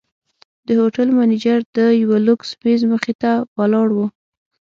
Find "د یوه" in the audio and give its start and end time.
1.77-2.17